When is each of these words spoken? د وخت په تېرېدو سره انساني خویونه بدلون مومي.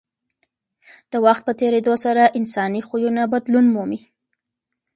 د 1.11 1.13
وخت 1.25 1.43
په 1.47 1.53
تېرېدو 1.61 1.93
سره 2.05 2.23
انساني 2.39 2.81
خویونه 2.87 3.21
بدلون 3.33 3.65
مومي. 3.73 3.99